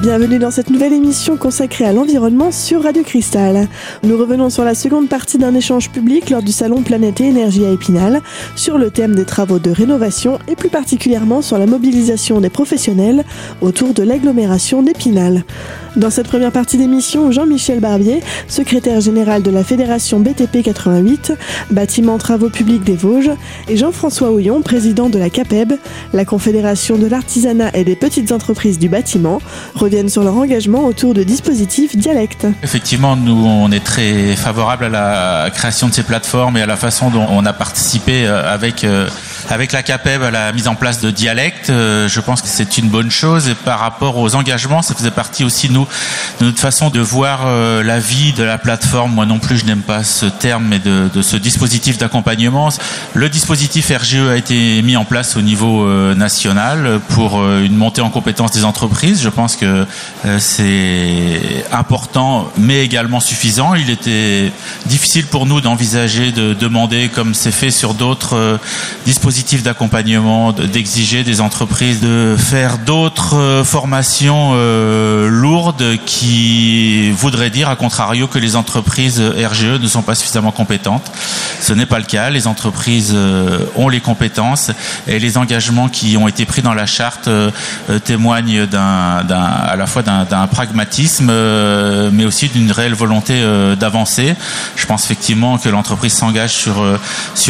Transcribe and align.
bienvenue 0.00 0.38
dans 0.38 0.52
cette 0.52 0.70
nouvelle 0.70 0.92
émission 0.92 1.36
consacrée 1.36 1.84
à 1.84 1.92
l'environnement 1.92 2.52
sur 2.52 2.84
Radio 2.84 3.02
Cristal. 3.02 3.66
Nous 4.04 4.16
revenons 4.16 4.48
sur 4.48 4.62
la 4.62 4.74
seconde 4.74 5.08
partie 5.08 5.38
d'un 5.38 5.54
échange 5.54 5.90
public 5.90 6.30
lors 6.30 6.42
du 6.42 6.52
salon 6.52 6.82
Planète 6.82 7.20
et 7.20 7.24
Énergie 7.24 7.64
à 7.64 7.72
Épinal 7.72 8.20
sur 8.54 8.78
le 8.78 8.90
thème 8.90 9.16
des 9.16 9.24
travaux 9.24 9.58
de 9.58 9.70
rénovation 9.70 10.38
et 10.46 10.54
plus 10.54 10.68
particulièrement 10.68 11.42
sur 11.42 11.58
la 11.58 11.66
mobilisation 11.66 12.40
des 12.40 12.50
professionnels 12.50 13.24
autour 13.60 13.92
de 13.92 14.04
l'agglomération 14.04 14.82
d'Épinal. 14.82 15.44
Dans 15.96 16.10
cette 16.10 16.28
première 16.28 16.52
partie 16.52 16.76
d'émission, 16.76 17.32
Jean-Michel 17.32 17.80
Barbier, 17.80 18.20
secrétaire 18.46 19.00
général 19.00 19.42
de 19.42 19.50
la 19.50 19.64
Fédération 19.64 20.20
BTP 20.20 20.62
88, 20.62 21.32
bâtiments 21.72 22.18
travaux 22.18 22.50
publics 22.50 22.84
des 22.84 22.94
Vosges, 22.94 23.32
et 23.68 23.76
Jean-François 23.76 24.30
Houillon, 24.30 24.62
président 24.62 25.08
de 25.08 25.18
la 25.18 25.28
CAPEB, 25.28 25.72
la 26.12 26.24
Confédération 26.24 26.98
de 26.98 27.06
l'artisanat 27.06 27.74
et 27.74 27.82
des 27.82 27.96
petites 27.96 28.30
entreprises 28.30 28.78
du 28.78 28.88
bâtiment, 28.88 29.40
reviennent 29.88 30.10
sur 30.10 30.22
leur 30.22 30.36
engagement 30.36 30.84
autour 30.84 31.14
de 31.14 31.22
dispositifs 31.22 31.96
dialectes. 31.96 32.46
Effectivement, 32.62 33.16
nous, 33.16 33.46
on 33.46 33.72
est 33.72 33.82
très 33.82 34.36
favorable 34.36 34.84
à 34.84 34.88
la 34.90 35.50
création 35.50 35.88
de 35.88 35.94
ces 35.94 36.02
plateformes 36.02 36.58
et 36.58 36.62
à 36.62 36.66
la 36.66 36.76
façon 36.76 37.08
dont 37.08 37.26
on 37.30 37.46
a 37.46 37.54
participé 37.54 38.26
euh, 38.26 38.52
avec 38.52 38.84
euh, 38.84 39.08
avec 39.48 39.72
la 39.72 39.82
CAPEB 39.82 40.22
la 40.32 40.52
mise 40.52 40.68
en 40.68 40.74
place 40.74 41.00
de 41.00 41.10
dialectes. 41.10 41.70
Euh, 41.70 42.08
je 42.08 42.20
pense 42.20 42.42
que 42.42 42.48
c'est 42.48 42.78
une 42.78 42.88
bonne 42.88 43.10
chose 43.10 43.48
et 43.48 43.54
par 43.54 43.80
rapport 43.80 44.18
aux 44.18 44.34
engagements, 44.34 44.82
ça 44.82 44.94
faisait 44.94 45.10
partie 45.10 45.44
aussi 45.44 45.70
nous 45.70 45.86
de 46.40 46.46
notre 46.46 46.60
façon 46.60 46.90
de 46.90 47.00
voir 47.00 47.46
la 47.82 47.98
vie 47.98 48.32
de 48.32 48.42
la 48.42 48.58
plateforme. 48.58 49.12
Moi 49.12 49.26
non 49.26 49.38
plus, 49.38 49.58
je 49.58 49.64
n'aime 49.64 49.82
pas 49.82 50.04
ce 50.04 50.26
terme, 50.26 50.64
mais 50.64 50.78
de, 50.78 51.10
de 51.12 51.22
ce 51.22 51.36
dispositif 51.36 51.98
d'accompagnement. 51.98 52.68
Le 53.14 53.28
dispositif 53.28 53.90
RGE 53.90 54.28
a 54.30 54.36
été 54.36 54.82
mis 54.82 54.96
en 54.96 55.04
place 55.04 55.36
au 55.36 55.42
niveau 55.42 55.88
national 56.14 57.00
pour 57.08 57.42
une 57.44 57.76
montée 57.76 58.00
en 58.00 58.10
compétence 58.10 58.52
des 58.52 58.64
entreprises. 58.64 59.22
Je 59.22 59.28
pense 59.28 59.56
que 59.56 59.86
c'est 60.38 61.64
important, 61.72 62.50
mais 62.56 62.84
également 62.84 63.20
suffisant. 63.20 63.74
Il 63.74 63.90
était 63.90 64.52
difficile 64.86 65.26
pour 65.26 65.46
nous 65.46 65.60
d'envisager 65.60 66.32
de 66.32 66.54
demander, 66.54 67.08
comme 67.08 67.34
c'est 67.34 67.52
fait 67.52 67.70
sur 67.70 67.94
d'autres 67.94 68.36
euh, 68.36 68.58
d'accompagnement, 69.62 70.52
d'exiger 70.52 71.24
des 71.24 71.40
entreprises 71.40 72.00
de 72.00 72.36
faire 72.38 72.78
d'autres 72.78 73.36
euh, 73.36 73.64
formations 73.64 74.50
euh, 74.52 75.28
lourdes 75.28 75.96
qui 76.06 77.10
voudraient 77.10 77.50
dire, 77.50 77.68
à 77.68 77.76
contrario, 77.76 78.26
que 78.26 78.38
les 78.38 78.56
entreprises 78.56 79.20
RGE 79.20 79.80
ne 79.80 79.86
sont 79.86 80.02
pas 80.02 80.14
suffisamment 80.14 80.52
compétentes. 80.52 81.10
Ce 81.60 81.72
n'est 81.72 81.86
pas 81.86 81.98
le 81.98 82.04
cas. 82.04 82.30
Les 82.30 82.46
entreprises 82.46 83.14
ont 83.76 83.88
les 83.88 84.00
compétences 84.00 84.70
et 85.06 85.18
les 85.18 85.36
engagements 85.36 85.88
qui 85.88 86.16
ont 86.16 86.28
été 86.28 86.44
pris 86.44 86.62
dans 86.62 86.74
la 86.74 86.86
charte 86.86 87.28
témoignent 88.04 88.66
à 88.72 89.76
la 89.76 89.86
fois 89.86 90.02
d'un, 90.02 90.46
pragmatisme, 90.46 91.32
mais 92.12 92.24
aussi 92.24 92.48
d'une 92.48 92.70
réelle 92.70 92.94
volonté 92.94 93.42
d'avancer. 93.78 94.34
Je 94.76 94.86
pense 94.86 95.04
effectivement 95.04 95.58
que 95.58 95.68
l'entreprise 95.68 96.12
s'engage 96.12 96.52
sur, 96.52 96.82
euh, 96.82 96.98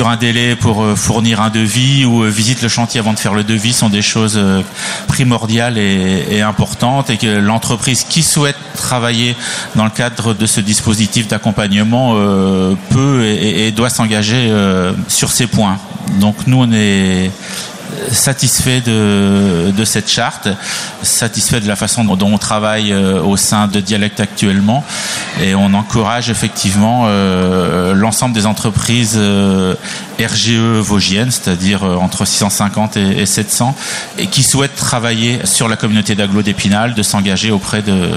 un 0.04 0.16
délai 0.16 0.56
pour 0.56 0.82
euh, 0.82 0.94
fournir 0.94 1.40
un 1.40 1.50
devis 1.50 1.77
ou 2.04 2.22
euh, 2.22 2.28
visite 2.28 2.62
le 2.62 2.68
chantier 2.68 3.00
avant 3.00 3.12
de 3.12 3.18
faire 3.18 3.34
le 3.34 3.44
devis 3.44 3.72
sont 3.72 3.88
des 3.88 4.02
choses 4.02 4.40
primordiales 5.06 5.78
et, 5.78 6.40
importantes 6.40 7.10
et 7.10 7.16
que 7.16 7.26
l'entreprise 7.26 8.04
qui 8.04 8.22
souhaite 8.22 8.56
travailler 8.74 9.36
dans 9.74 9.84
le 9.84 9.90
cadre 9.90 10.34
de 10.34 10.46
ce 10.46 10.60
dispositif 10.60 11.28
d'accompagnement 11.28 12.14
peut 12.90 13.24
et, 13.24 13.66
et 13.66 13.72
doit 13.72 13.90
s'engager 13.90 14.52
sur 15.08 15.30
ces 15.30 15.46
points. 15.46 15.78
Donc 16.20 16.46
nous 16.46 16.62
on 16.62 16.72
est 16.72 17.30
satisfait 18.12 18.80
de, 18.80 19.70
de, 19.70 19.84
cette 19.84 20.10
charte, 20.10 20.48
satisfait 21.02 21.60
de 21.60 21.68
la 21.68 21.76
façon 21.76 22.04
dont 22.04 22.18
on 22.26 22.38
travaille 22.38 22.92
euh, 22.92 23.22
au 23.22 23.36
sein 23.36 23.66
de 23.66 23.80
Dialecte 23.80 24.20
actuellement 24.20 24.84
et 25.40 25.54
on 25.54 25.74
encourage 25.74 26.30
effectivement 26.30 27.04
euh, 27.06 27.94
l'ensemble 27.94 28.34
des 28.34 28.46
entreprises 28.46 29.14
euh, 29.16 29.74
RGE 30.20 30.80
vosgiennes, 30.80 31.30
c'est-à-dire 31.30 31.84
entre 31.84 32.24
650 32.24 32.96
et, 32.96 33.24
700, 33.24 33.76
et 34.18 34.26
qui 34.26 34.42
souhaitent 34.42 34.74
travailler 34.74 35.40
sur 35.44 35.68
la 35.68 35.76
communauté 35.76 36.16
d'agglo 36.16 36.42
d'Épinal, 36.42 36.94
de 36.94 37.02
s'engager 37.04 37.52
auprès 37.52 37.82
de, 37.82 38.10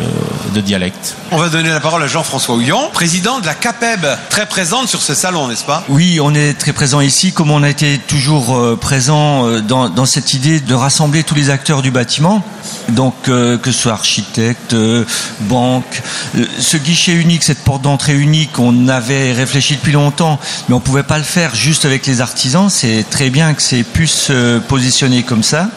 de 0.53 0.61
Dialecte. 0.61 1.15
On 1.29 1.37
va 1.37 1.49
donner 1.49 1.69
la 1.69 1.79
parole 1.79 2.01
à 2.01 2.07
Jean-François 2.07 2.55
Houillon, 2.55 2.89
président 2.91 3.39
de 3.39 3.45
la 3.45 3.53
CAPEB, 3.53 4.07
très 4.31 4.47
présente 4.47 4.87
sur 4.87 5.01
ce 5.01 5.13
salon, 5.13 5.47
n'est-ce 5.47 5.63
pas? 5.63 5.83
Oui, 5.89 6.19
on 6.19 6.33
est 6.33 6.55
très 6.57 6.73
présent 6.73 7.01
ici, 7.01 7.33
comme 7.33 7.51
on 7.51 7.61
a 7.61 7.69
été 7.69 7.99
toujours 7.99 8.79
présent 8.79 9.61
dans, 9.61 9.80
cette 10.05 10.33
idée 10.33 10.59
de 10.59 10.73
rassembler 10.73 11.23
tous 11.23 11.35
les 11.35 11.49
acteurs 11.49 11.81
du 11.81 11.91
bâtiment, 11.91 12.43
donc 12.89 13.13
euh, 13.27 13.57
que 13.57 13.71
ce 13.71 13.81
soit 13.81 13.93
architecte, 13.93 14.73
euh, 14.73 15.05
banque, 15.41 16.01
euh, 16.35 16.45
ce 16.59 16.77
guichet 16.77 17.13
unique, 17.13 17.43
cette 17.43 17.63
porte 17.63 17.81
d'entrée 17.81 18.15
unique, 18.15 18.59
on 18.59 18.87
avait 18.87 19.33
réfléchi 19.33 19.75
depuis 19.75 19.91
longtemps, 19.91 20.39
mais 20.67 20.75
on 20.75 20.79
pouvait 20.79 21.03
pas 21.03 21.17
le 21.17 21.23
faire 21.23 21.55
juste 21.55 21.85
avec 21.85 22.05
les 22.05 22.21
artisans. 22.21 22.69
C'est 22.69 23.05
très 23.09 23.29
bien 23.29 23.53
que 23.53 23.61
c'est 23.61 23.83
pu 23.83 24.07
se 24.07 24.59
positionner 24.59 25.23
comme 25.23 25.43
ça. 25.43 25.69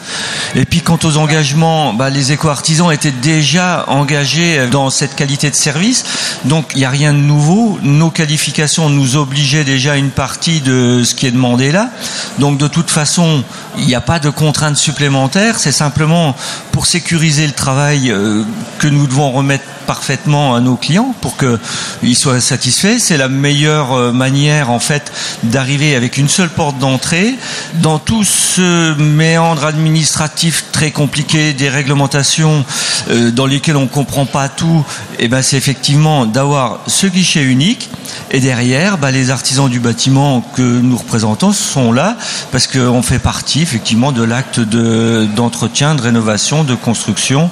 Et 0.55 0.65
puis 0.65 0.81
quant 0.81 0.99
aux 1.05 1.17
engagements, 1.17 1.93
bah, 1.93 2.11
les 2.11 2.33
éco-artisans 2.33 2.91
étaient 2.93 3.11
déjà 3.11 3.85
engagés 3.89 4.67
dans 4.71 4.91
cette 4.91 5.15
qualité 5.15 5.51
de 5.51 5.55
service, 5.55 6.05
donc 6.45 6.73
il 6.75 6.79
n'y 6.79 6.85
a 6.85 6.91
rien 6.91 7.13
de 7.13 7.19
nouveau. 7.19 7.79
Nos 7.83 8.11
qualifications 8.11 8.89
nous 8.89 9.17
obligeaient 9.17 9.65
déjà 9.65 9.93
à 9.93 9.97
une 9.97 10.11
partie 10.11 10.61
de 10.61 11.03
ce 11.05 11.15
qui 11.15 11.27
est 11.27 11.31
demandé 11.31 11.73
là. 11.73 11.91
Donc 12.39 12.59
de 12.59 12.69
toute 12.69 12.91
façon, 12.91 13.45
il 13.79 13.94
n'y 13.95 13.99
a 13.99 14.01
pas 14.01 14.19
de 14.19 14.29
contraintes 14.29 14.77
supplémentaires, 14.77 15.61
c'est 15.61 15.71
simplement 15.71 16.35
pour 16.73 16.87
sécuriser 16.87 17.47
le 17.47 17.53
travail 17.53 18.11
euh, 18.11 18.43
que 18.81 18.89
nous 18.89 19.07
devons 19.07 19.31
remettre 19.31 19.65
parfaitement 19.87 20.57
à 20.57 20.61
nos 20.61 20.77
clients 20.77 21.15
pour 21.21 21.37
qu'ils 21.37 22.17
soient 22.17 22.41
satisfaits. 22.41 22.99
C'est 22.99 23.17
la 23.17 23.29
meilleure 23.29 23.93
euh, 23.93 24.13
manière 24.13 24.71
en 24.71 24.81
fait 24.81 25.13
d'arriver 25.45 25.95
avec 25.95 26.17
une 26.17 26.29
seule 26.29 26.49
porte 26.49 26.79
d'entrée 26.79 27.35
dans 27.75 27.99
tout 27.99 28.25
ce 28.25 28.95
méandre 28.95 29.65
administratif 29.65 30.65
très 30.73 30.91
compliqué 30.91 31.53
des 31.53 31.69
réglementations 31.69 32.65
euh, 33.11 33.31
dans 33.31 33.47
lesquelles 33.47 33.77
on 33.77 33.87
comprend 33.87 34.27
pas 34.27 34.49
tout. 34.49 34.85
Et 35.19 35.25
eh 35.25 35.29
ben 35.29 35.43
c'est 35.43 35.57
effectivement 35.57 36.27
d'avoir 36.27 36.81
ce 36.89 37.07
guichet 37.07 37.43
unique 37.43 37.91
et 38.31 38.41
derrière 38.41 38.99
bah, 38.99 39.11
les 39.11 39.31
artisans 39.31 39.69
du 39.69 39.81
bâtiment 39.81 40.41
que 40.41 40.63
nous 40.63 40.97
représentons 40.97 41.53
sont 41.53 41.93
là 41.93 42.17
parce 42.51 42.67
qu'on 42.67 43.03
fait 43.03 43.19
partie 43.19 43.63
effectivement 43.85 44.13
de 44.13 44.23
l'acte 44.23 44.61
d'entretien, 44.61 45.95
de 45.95 46.01
rénovation, 46.01 46.65
de 46.65 46.75
construction. 46.75 47.51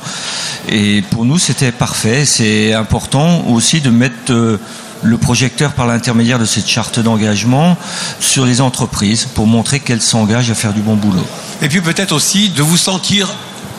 Et 0.67 1.03
pour 1.11 1.27
nous 1.27 1.37
c'était 1.37 1.73
parfait 1.73 2.25
c'est 2.25 2.73
important 2.73 3.45
aussi 3.49 3.83
de 3.83 3.91
mettre 3.91 4.33
euh, 4.33 4.59
le 5.03 5.19
projecteur 5.19 5.73
par 5.75 5.87
l'intermédiaire 5.87 6.39
de 6.39 6.47
cette 6.47 6.67
charte 6.67 7.01
d'engagement 7.01 7.77
sur 8.19 8.47
les 8.47 8.63
entreprises 8.63 9.27
pour 9.27 9.47
montrer 9.47 9.81
qu'elles 9.81 10.01
s'engagent 10.01 10.51
à 10.51 10.55
faire 10.55 10.73
du 10.73 10.81
bon 10.81 10.97
boulot. 10.97 11.27
Et 11.61 11.69
puis 11.69 11.83
peut-être 11.83 12.13
aussi 12.13 12.49
de 12.49 12.63
vous 12.63 12.79
sentir 12.79 13.29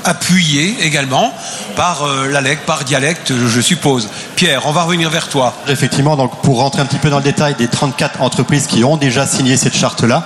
appuyé 0.03 0.75
également 0.81 1.33
par 1.75 2.03
euh, 2.03 2.27
l'ALEC, 2.27 2.65
par 2.65 2.83
dialecte, 2.83 3.33
je 3.47 3.61
suppose. 3.61 4.09
Pierre, 4.35 4.63
on 4.65 4.71
va 4.71 4.83
revenir 4.83 5.09
vers 5.09 5.29
toi. 5.29 5.53
Effectivement, 5.67 6.15
donc 6.15 6.41
pour 6.41 6.59
rentrer 6.59 6.81
un 6.81 6.85
petit 6.85 6.97
peu 6.97 7.09
dans 7.09 7.17
le 7.17 7.23
détail 7.23 7.55
des 7.55 7.67
34 7.67 8.21
entreprises 8.21 8.67
qui 8.67 8.83
ont 8.83 8.97
déjà 8.97 9.25
signé 9.25 9.57
cette 9.57 9.75
charte-là, 9.75 10.25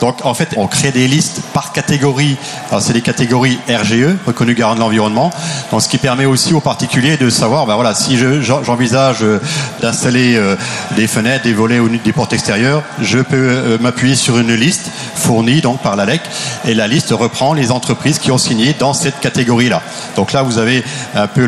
donc 0.00 0.24
en 0.24 0.34
fait, 0.34 0.50
on 0.56 0.66
crée 0.66 0.92
des 0.92 1.08
listes 1.08 1.40
par 1.52 1.72
catégorie. 1.72 2.36
C'est 2.80 2.92
des 2.92 3.02
catégories 3.02 3.58
RGE, 3.68 4.16
reconnues 4.26 4.54
garant 4.54 4.74
de 4.74 4.80
l'environnement. 4.80 5.30
Donc 5.70 5.82
ce 5.82 5.88
qui 5.88 5.98
permet 5.98 6.26
aussi 6.26 6.52
aux 6.54 6.60
particuliers 6.60 7.16
de 7.16 7.30
savoir, 7.30 7.66
ben 7.66 7.74
voilà, 7.74 7.94
si 7.94 8.18
j'envisage 8.42 9.22
euh, 9.22 9.40
d'installer 9.80 10.36
euh, 10.36 10.56
des 10.96 11.06
fenêtres, 11.06 11.44
des 11.44 11.52
volets 11.52 11.80
ou 11.80 11.88
des 11.88 12.12
portes 12.12 12.32
extérieures, 12.32 12.82
je 13.00 13.18
peux 13.18 13.78
m'appuyer 13.80 14.14
sur 14.14 14.38
une 14.38 14.54
liste 14.54 14.90
fournie 15.24 15.62
donc 15.62 15.80
par 15.80 15.96
l'ALEC 15.96 16.20
et 16.66 16.74
la 16.74 16.86
liste 16.86 17.10
reprend 17.10 17.54
les 17.54 17.70
entreprises 17.70 18.18
qui 18.18 18.30
ont 18.30 18.38
signé 18.38 18.74
dans 18.78 18.92
cette 18.92 19.20
catégorie-là. 19.20 19.80
Donc 20.16 20.32
là, 20.32 20.42
vous 20.42 20.58
avez 20.58 20.84
un 21.14 21.26
peu 21.26 21.46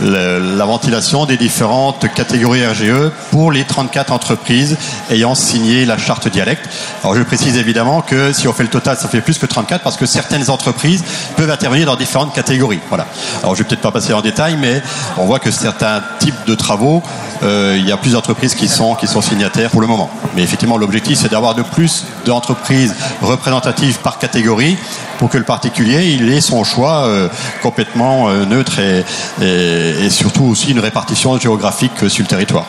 la 0.00 0.64
ventilation 0.64 1.24
des 1.24 1.36
différentes 1.36 2.12
catégories 2.14 2.66
RGE 2.66 3.10
pour 3.30 3.52
les 3.52 3.64
34 3.64 4.12
entreprises 4.12 4.76
ayant 5.10 5.34
signé 5.34 5.84
la 5.84 5.98
charte 5.98 6.28
dialecte. 6.28 6.68
Alors 7.02 7.14
je 7.14 7.22
précise 7.22 7.56
évidemment 7.56 8.00
que 8.00 8.32
si 8.32 8.48
on 8.48 8.52
fait 8.52 8.64
le 8.64 8.70
total, 8.70 8.96
ça 8.96 9.08
fait 9.08 9.20
plus 9.20 9.38
que 9.38 9.46
34 9.46 9.82
parce 9.82 9.96
que 9.96 10.06
certaines 10.06 10.50
entreprises 10.50 11.04
peuvent 11.36 11.50
intervenir 11.50 11.86
dans 11.86 11.96
différentes 11.96 12.34
catégories. 12.34 12.80
Voilà. 12.88 13.06
Alors 13.42 13.54
je 13.54 13.62
vais 13.62 13.68
peut-être 13.68 13.82
pas 13.82 13.92
passer 13.92 14.12
en 14.12 14.20
détail, 14.20 14.56
mais 14.60 14.82
on 15.16 15.26
voit 15.26 15.38
que 15.38 15.52
certains 15.52 16.02
types 16.18 16.44
de 16.46 16.54
travaux, 16.54 17.02
euh, 17.42 17.76
il 17.78 17.86
y 17.86 17.92
a 17.92 17.96
plus 17.96 18.12
d'entreprises 18.12 18.54
qui 18.54 18.68
sont, 18.68 18.96
qui 18.96 19.06
sont 19.06 19.22
signataires 19.22 19.70
pour 19.70 19.80
le 19.80 19.86
moment. 19.86 20.10
Mais 20.34 20.42
effectivement, 20.42 20.76
l'objectif, 20.76 21.18
c'est 21.18 21.30
d'avoir 21.30 21.54
de 21.54 21.62
plus 21.62 22.04
d'entreprises 22.24 22.95
représentatives 23.22 23.98
par 24.00 24.18
catégorie 24.18 24.76
pour 25.18 25.28
que 25.28 25.38
le 25.38 25.44
particulier 25.44 26.14
ait 26.14 26.40
son 26.40 26.64
choix 26.64 27.06
euh, 27.06 27.28
complètement 27.62 28.28
euh, 28.28 28.44
neutre 28.44 28.78
et, 28.80 30.10
surtout 30.10 30.44
aussi 30.44 30.70
une 30.70 30.80
répartition 30.80 31.38
géographique 31.38 32.08
sur 32.08 32.22
le 32.22 32.28
territoire. 32.28 32.66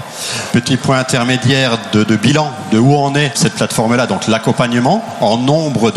Petit 0.54 0.78
point 0.78 1.00
intermédiaire 1.00 1.78
de, 1.94 2.16
bilan 2.16 2.52
de 2.72 2.80
où 2.80 2.96
en 2.96 3.16
est 3.16 3.32
cette 3.36 3.54
plateforme-là, 3.54 4.08
donc 4.08 4.28
l'accompagnement 4.28 5.04
en 5.22 5.38
nombre 5.38 5.92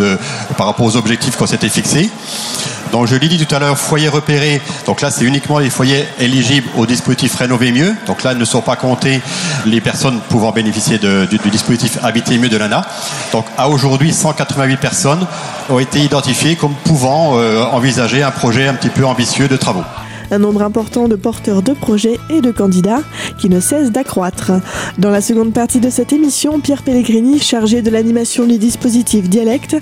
par 0.56 0.66
rapport 0.66 0.86
aux 0.86 0.96
objectifs 0.96 1.36
qu'on 1.36 1.46
s'était 1.46 1.68
fixés. 1.68 2.10
Donc 2.92 3.06
je 3.06 3.16
l'ai 3.16 3.28
dit 3.28 3.44
tout 3.44 3.54
à 3.54 3.58
l'heure, 3.58 3.78
foyer 3.78 4.08
repéré. 4.08 4.60
Donc 4.86 5.00
là, 5.00 5.10
c'est 5.10 5.24
uniquement 5.24 5.58
les 5.58 5.70
foyers 5.70 6.04
éligibles 6.18 6.68
au 6.76 6.86
dispositif 6.86 7.34
Rénover 7.34 7.72
mieux. 7.72 7.94
Donc 8.06 8.22
là, 8.22 8.34
ne 8.34 8.44
sont 8.44 8.62
pas 8.62 8.76
comptés 8.76 9.20
les 9.66 9.80
personnes 9.80 10.20
pouvant 10.28 10.52
bénéficier 10.52 10.98
du, 10.98 11.38
dispositif 11.50 11.98
Habiter 12.02 12.38
mieux 12.38 12.48
de 12.48 12.56
l'ANA. 12.56 12.86
Donc 13.32 13.46
à 13.56 13.68
aujourd'hui, 13.68 14.12
188 14.12 14.76
personnes 14.78 15.26
ont 15.68 15.78
été 15.78 16.00
identifiées 16.00 16.56
comme 16.56 16.74
pouvant 16.74 17.38
euh, 17.38 17.62
envisager 17.64 18.22
un 18.22 18.30
projet 18.30 18.66
un 18.66 18.74
petit 18.74 18.88
peu 18.88 19.04
ambitieux 19.04 19.48
de 19.48 19.56
travaux 19.56 19.84
un 20.30 20.38
nombre 20.38 20.62
important 20.62 21.08
de 21.08 21.16
porteurs 21.16 21.62
de 21.62 21.72
projets 21.72 22.18
et 22.30 22.40
de 22.40 22.50
candidats 22.50 23.02
qui 23.38 23.48
ne 23.48 23.60
cesse 23.60 23.90
d'accroître. 23.90 24.52
Dans 24.98 25.10
la 25.10 25.20
seconde 25.20 25.52
partie 25.52 25.80
de 25.80 25.90
cette 25.90 26.12
émission, 26.12 26.60
Pierre 26.60 26.82
Pellegrini, 26.82 27.38
chargé 27.38 27.82
de 27.82 27.90
l'animation 27.90 28.46
du 28.46 28.58
dispositif 28.58 29.28
Dialecte, 29.28 29.76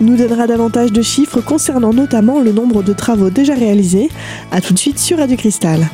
nous 0.00 0.16
donnera 0.16 0.46
davantage 0.46 0.92
de 0.92 1.02
chiffres 1.02 1.40
concernant 1.40 1.92
notamment 1.92 2.40
le 2.40 2.52
nombre 2.52 2.82
de 2.82 2.92
travaux 2.92 3.30
déjà 3.30 3.54
réalisés. 3.54 4.08
A 4.52 4.60
tout 4.60 4.74
de 4.74 4.78
suite 4.78 4.98
sur 4.98 5.18
Radio 5.18 5.36
Cristal. 5.36 5.88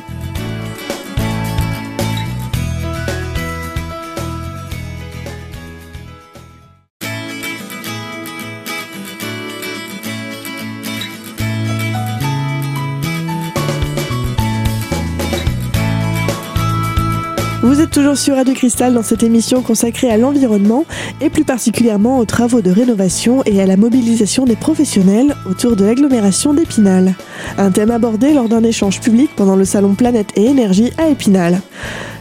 Toujours 17.95 18.17
sur 18.17 18.35
Radio 18.35 18.53
Cristal 18.53 18.93
dans 18.93 19.03
cette 19.03 19.23
émission 19.23 19.61
consacrée 19.61 20.11
à 20.11 20.17
l'environnement 20.17 20.83
et 21.21 21.29
plus 21.29 21.45
particulièrement 21.45 22.19
aux 22.19 22.25
travaux 22.25 22.59
de 22.59 22.69
rénovation 22.69 23.41
et 23.45 23.61
à 23.61 23.65
la 23.65 23.77
mobilisation 23.77 24.43
des 24.43 24.57
professionnels 24.57 25.33
autour 25.49 25.77
de 25.77 25.85
l'agglomération 25.85 26.53
d'Épinal. 26.53 27.13
Un 27.57 27.71
thème 27.71 27.91
abordé 27.91 28.33
lors 28.33 28.49
d'un 28.49 28.63
échange 28.63 28.99
public 28.99 29.29
pendant 29.37 29.55
le 29.55 29.63
salon 29.63 29.95
Planète 29.95 30.33
et 30.35 30.43
Énergie 30.43 30.91
à 30.97 31.07
Épinal. 31.07 31.61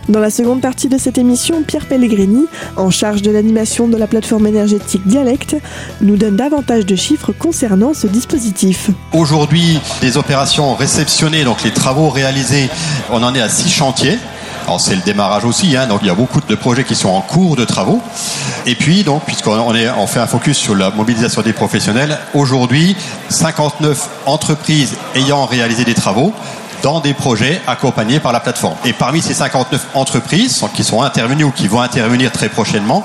Dans 0.08 0.20
la 0.20 0.30
seconde 0.30 0.60
partie 0.60 0.88
de 0.88 0.96
cette 0.96 1.18
émission, 1.18 1.64
Pierre 1.64 1.86
Pellegrini, 1.86 2.44
en 2.76 2.90
charge 2.90 3.22
de 3.22 3.32
l'animation 3.32 3.88
de 3.88 3.96
la 3.96 4.06
plateforme 4.06 4.46
énergétique 4.46 5.04
Dialecte, 5.06 5.56
nous 6.00 6.16
donne 6.16 6.36
davantage 6.36 6.86
de 6.86 6.94
chiffres 6.94 7.32
concernant 7.32 7.94
ce 7.94 8.06
dispositif. 8.06 8.90
Aujourd'hui, 9.12 9.80
les 10.02 10.18
opérations 10.18 10.74
réceptionnées, 10.76 11.42
donc 11.42 11.64
les 11.64 11.72
travaux 11.72 12.10
réalisés, 12.10 12.68
on 13.10 13.24
en 13.24 13.34
est 13.34 13.40
à 13.40 13.48
six 13.48 13.70
chantiers 13.70 14.18
c'est 14.78 14.94
le 14.94 15.02
démarrage 15.02 15.44
aussi, 15.44 15.76
hein, 15.76 15.86
donc 15.86 16.00
il 16.02 16.08
y 16.08 16.10
a 16.10 16.14
beaucoup 16.14 16.40
de 16.40 16.54
projets 16.54 16.84
qui 16.84 16.94
sont 16.94 17.08
en 17.08 17.20
cours 17.20 17.56
de 17.56 17.64
travaux. 17.64 18.00
Et 18.66 18.74
puis 18.74 19.04
donc, 19.04 19.24
puisqu'on 19.24 19.58
on 19.58 20.06
fait 20.06 20.20
un 20.20 20.26
focus 20.26 20.56
sur 20.56 20.74
la 20.74 20.90
mobilisation 20.90 21.42
des 21.42 21.52
professionnels, 21.52 22.18
aujourd'hui 22.34 22.96
59 23.28 24.08
entreprises 24.26 24.94
ayant 25.14 25.46
réalisé 25.46 25.84
des 25.84 25.94
travaux 25.94 26.32
dans 26.82 27.00
des 27.00 27.14
projets 27.14 27.62
accompagnés 27.66 28.20
par 28.20 28.32
la 28.32 28.40
plateforme. 28.40 28.76
Et 28.84 28.92
parmi 28.92 29.22
ces 29.22 29.32
59 29.32 29.86
entreprises 29.94 30.62
qui 30.74 30.84
sont 30.84 31.00
intervenues 31.00 31.44
ou 31.44 31.50
qui 31.50 31.66
vont 31.66 31.80
intervenir 31.80 32.30
très 32.30 32.50
prochainement, 32.50 33.02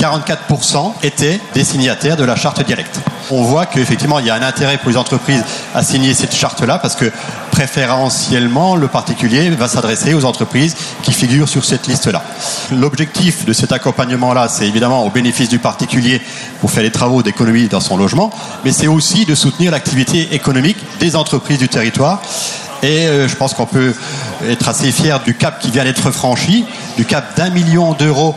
44% 0.00 0.94
étaient 1.04 1.40
des 1.54 1.62
signataires 1.62 2.16
de 2.16 2.24
la 2.24 2.34
charte 2.34 2.64
dialecte. 2.64 3.00
On 3.32 3.42
voit 3.42 3.66
qu'effectivement, 3.66 4.18
il 4.18 4.26
y 4.26 4.30
a 4.30 4.34
un 4.34 4.42
intérêt 4.42 4.78
pour 4.78 4.90
les 4.90 4.96
entreprises 4.96 5.44
à 5.74 5.82
signer 5.82 6.14
cette 6.14 6.34
charte-là 6.34 6.78
parce 6.78 6.96
que 6.96 7.12
préférentiellement, 7.52 8.74
le 8.74 8.88
particulier 8.88 9.50
va 9.50 9.68
s'adresser 9.68 10.14
aux 10.14 10.24
entreprises 10.24 10.76
qui 11.02 11.12
figurent 11.12 11.48
sur 11.48 11.64
cette 11.64 11.86
liste-là. 11.86 12.22
L'objectif 12.72 13.44
de 13.44 13.52
cet 13.52 13.70
accompagnement-là, 13.72 14.48
c'est 14.48 14.66
évidemment 14.66 15.04
au 15.04 15.10
bénéfice 15.10 15.48
du 15.48 15.58
particulier 15.58 16.20
pour 16.60 16.70
faire 16.70 16.82
les 16.82 16.90
travaux 16.90 17.22
d'économie 17.22 17.68
dans 17.68 17.80
son 17.80 17.96
logement, 17.96 18.30
mais 18.64 18.72
c'est 18.72 18.88
aussi 18.88 19.24
de 19.24 19.34
soutenir 19.34 19.70
l'activité 19.70 20.34
économique 20.34 20.78
des 20.98 21.14
entreprises 21.14 21.58
du 21.58 21.68
territoire 21.68 22.22
et 22.82 23.06
euh, 23.06 23.28
je 23.28 23.36
pense 23.36 23.54
qu'on 23.54 23.66
peut 23.66 23.94
être 24.48 24.68
assez 24.68 24.90
fier 24.90 25.20
du 25.20 25.34
cap 25.34 25.58
qui 25.58 25.70
vient 25.70 25.84
d'être 25.84 26.10
franchi, 26.10 26.64
du 26.96 27.04
cap 27.04 27.36
d'un 27.36 27.50
million 27.50 27.92
d'euros 27.92 28.34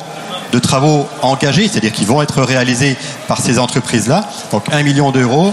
de 0.54 0.60
travaux 0.60 1.10
engagés, 1.24 1.68
c'est-à-dire 1.68 1.92
qui 1.92 2.06
vont 2.06 2.22
être 2.22 2.42
réalisés 2.44 2.96
par 3.28 3.40
ces 3.40 3.58
entreprises-là. 3.58 4.30
Donc 4.52 4.66
un 4.72 4.84
million 4.84 5.12
d'euros 5.12 5.52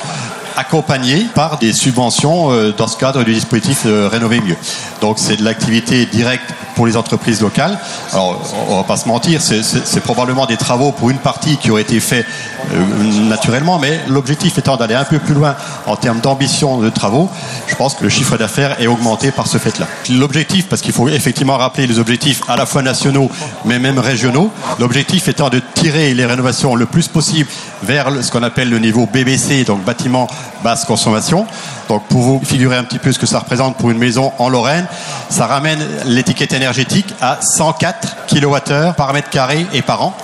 accompagnés 0.56 1.26
par 1.34 1.58
des 1.58 1.72
subventions 1.72 2.52
euh, 2.52 2.72
dans 2.76 2.86
ce 2.86 2.98
cadre 2.98 3.24
du 3.24 3.32
dispositif 3.32 3.82
euh, 3.86 4.08
Rénover 4.08 4.40
mieux. 4.40 4.56
Donc 5.00 5.18
c'est 5.18 5.36
de 5.36 5.44
l'activité 5.44 6.04
directe 6.04 6.52
pour 6.74 6.86
les 6.86 6.96
entreprises 6.96 7.40
locales. 7.40 7.78
Alors, 8.12 8.40
on 8.68 8.76
va 8.76 8.84
pas 8.84 8.96
se 8.96 9.08
mentir, 9.08 9.40
c'est 9.40 10.00
probablement 10.00 10.46
des 10.46 10.56
travaux 10.56 10.92
pour 10.92 11.10
une 11.10 11.18
partie 11.18 11.56
qui 11.56 11.70
auraient 11.70 11.82
été 11.82 12.00
faits 12.00 12.26
euh, 12.72 13.28
naturellement, 13.28 13.78
mais 13.78 14.00
l'objectif 14.08 14.58
étant 14.58 14.76
d'aller 14.76 14.94
un 14.94 15.04
peu 15.04 15.18
plus 15.18 15.34
loin 15.34 15.54
en 15.86 15.96
termes 15.96 16.20
d'ambition 16.20 16.78
de 16.78 16.88
travaux, 16.90 17.30
je 17.66 17.74
pense 17.74 17.94
que 17.94 18.04
le 18.04 18.10
chiffre 18.10 18.36
d'affaires 18.36 18.80
est 18.80 18.86
augmenté 18.86 19.30
par 19.30 19.46
ce 19.46 19.58
fait-là. 19.58 19.86
L'objectif, 20.10 20.68
parce 20.68 20.82
qu'il 20.82 20.92
faut 20.92 21.08
effectivement 21.08 21.56
rappeler 21.56 21.86
les 21.86 21.98
objectifs 21.98 22.42
à 22.48 22.56
la 22.56 22.66
fois 22.66 22.82
nationaux, 22.82 23.30
mais 23.64 23.78
même 23.78 23.98
régionaux, 23.98 24.50
l'objectif 24.78 25.28
étant 25.28 25.48
de 25.48 25.60
tirer 25.74 26.14
les 26.14 26.26
rénovations 26.26 26.74
le 26.74 26.86
plus 26.86 27.08
possible 27.08 27.48
vers 27.82 28.08
ce 28.22 28.30
qu'on 28.30 28.42
appelle 28.42 28.70
le 28.70 28.78
niveau 28.78 29.06
BBC, 29.06 29.64
donc 29.64 29.84
bâtiment 29.84 30.28
basse 30.62 30.84
consommation. 30.84 31.46
Donc 31.88 32.06
pour 32.08 32.20
vous 32.20 32.40
figurer 32.44 32.76
un 32.76 32.84
petit 32.84 32.98
peu 32.98 33.12
ce 33.12 33.18
que 33.18 33.26
ça 33.26 33.40
représente 33.40 33.76
pour 33.76 33.90
une 33.90 33.98
maison 33.98 34.32
en 34.38 34.48
Lorraine, 34.48 34.86
ça 35.28 35.46
ramène 35.46 35.84
l'étiquette 36.04 36.52
énergétique 36.60 37.14
à 37.22 37.38
104 37.40 38.26
kWh 38.28 38.92
par 38.96 39.12
mètre 39.14 39.30
carré 39.30 39.66
et 39.72 39.80
par 39.80 40.02
an 40.02 40.14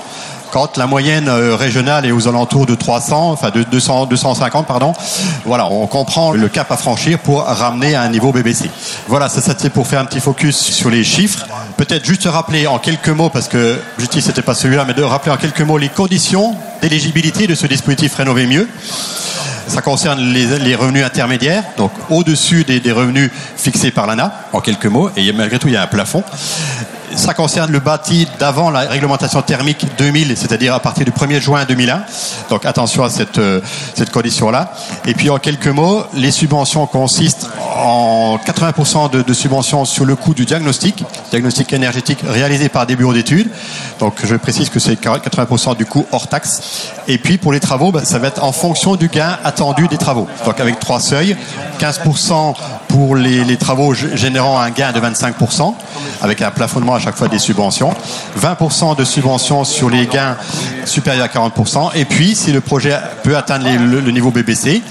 quand 0.53 0.77
la 0.77 0.87
moyenne 0.87 1.29
euh, 1.29 1.56
régionale 1.56 2.06
est 2.06 2.12
aux 2.12 2.29
alentours 2.29 2.67
de 2.67 2.75
300, 2.75 3.33
enfin 3.33 3.50
de 3.50 3.62
200, 3.62 4.06
250, 4.06 4.67
pardon. 4.67 4.93
Voilà, 5.44 5.67
on 5.71 5.87
comprend 5.87 6.33
le 6.33 6.49
cap 6.49 6.71
à 6.71 6.77
franchir 6.77 7.19
pour 7.19 7.43
ramener 7.43 7.94
à 7.94 8.03
un 8.03 8.09
niveau 8.09 8.33
BBC. 8.33 8.71
Voilà, 9.09 9.29
ça, 9.29 9.41
c'est 9.43 9.71
pour 9.71 9.87
faire 9.87 10.00
un 10.00 10.05
petit 10.05 10.21
focus 10.21 10.56
sur 10.56 10.88
les 10.88 11.05
chiffres. 11.05 11.47
Peut-être 11.77 12.05
juste 12.05 12.27
rappeler 12.27 12.67
en 12.67 12.79
quelques 12.79 13.09
mots, 13.09 13.29
parce 13.29 13.49
que 13.49 13.79
justice 13.99 14.27
c'était 14.27 14.41
pas 14.41 14.55
celui-là, 14.55 14.85
mais 14.87 14.94
de 14.94 15.03
rappeler 15.03 15.33
en 15.33 15.37
quelques 15.37 15.61
mots 15.61 15.79
les 15.79 15.91
conditions 15.91 16.55
d'éligibilité 16.81 17.47
de 17.47 17.55
ce 17.55 17.67
dispositif 17.67 18.15
Rénover 18.15 18.47
mieux. 18.47 18.69
Ça 19.68 19.82
concerne 19.82 20.20
les, 20.20 20.74
revenus 20.74 21.04
intermédiaires, 21.04 21.64
donc 21.76 21.92
au-dessus 22.10 22.64
des, 22.64 22.92
revenus 22.92 23.30
fixés 23.56 23.90
par 23.90 24.06
l'ANA, 24.06 24.32
en 24.52 24.60
quelques 24.60 24.86
mots, 24.86 25.10
et 25.16 25.32
malgré 25.32 25.58
tout, 25.58 25.68
il 25.68 25.74
y 25.74 25.76
a 25.76 25.82
un 25.82 25.86
plafond 25.86 26.22
ça 27.16 27.34
concerne 27.34 27.72
le 27.72 27.80
bâti 27.80 28.28
d'avant 28.38 28.70
la 28.70 28.80
réglementation 28.80 29.42
thermique 29.42 29.86
2000, 29.98 30.36
c'est-à-dire 30.36 30.74
à 30.74 30.80
partir 30.80 31.04
du 31.04 31.11
1er 31.11 31.40
juin 31.40 31.64
2001. 31.64 32.02
Donc 32.50 32.64
attention 32.66 33.04
à 33.04 33.11
cette, 33.11 33.38
euh, 33.38 33.61
cette 33.94 34.11
condition-là. 34.11 34.73
Et 35.06 35.14
puis 35.14 35.30
en 35.30 35.38
quelques 35.38 35.66
mots, 35.66 36.04
les 36.14 36.30
subventions 36.30 36.87
consistent 36.87 37.49
en 37.76 38.38
80% 38.38 39.11
de, 39.11 39.32
subventions 39.32 39.85
sur 39.85 40.04
le 40.04 40.14
coût 40.16 40.35
du 40.35 40.44
diagnostic, 40.44 41.04
diagnostic 41.30 41.73
énergétique 41.73 42.20
réalisé 42.26 42.68
par 42.68 42.87
des 42.87 42.96
bureaux 42.96 43.14
d'études. 43.14 43.49
Donc 43.99 44.14
je 44.25 44.35
précise 44.37 44.68
que 44.68 44.78
c'est 44.78 44.94
80% 45.02 45.76
du 45.76 45.87
coût 45.87 46.06
hors 46.12 46.28
taxe. 46.28 46.90
Et 47.08 47.18
puis 47.18 47.38
pour 47.38 47.52
les 47.52 47.61
travaux, 47.61 47.92
bah, 47.92 48.04
ça 48.04 48.18
va 48.18 48.28
être 48.28 48.44
en 48.44 48.52
fonction 48.52 48.96
du 48.96 49.08
gain 49.08 49.38
attendu 49.42 49.88
des 49.88 49.99
travaux. 49.99 50.28
Donc 50.44 50.61
avec 50.61 50.78
trois 50.80 51.00
seuils, 51.00 51.37
15% 51.80 52.54
pour 52.88 53.16
les, 53.16 53.44
les 53.44 53.56
travaux 53.56 53.94
générant 53.94 54.58
un 54.58 54.70
gain 54.70 54.92
de 54.92 55.00
25%, 55.00 55.75
avec 56.23 56.42
un 56.42 56.50
plafonnement 56.50 56.94
à 56.94 56.99
chaque 57.06 57.16
fois 57.16 57.28
des 57.28 57.38
subventions, 57.38 57.94
20% 58.36 58.96
de 58.96 59.04
subventions 59.04 59.62
sur 59.62 59.88
les 59.88 60.06
gains 60.06 60.36
supérieurs 60.84 61.26
à 61.26 61.28
40%, 61.28 61.90
et 61.94 62.04
puis 62.04 62.34
si 62.34 62.50
le 62.50 62.60
projet 62.60 62.98
peut 63.22 63.36
atteindre 63.36 63.64
le, 63.64 64.10
niveau 64.10 64.32
BBC, 64.32 64.82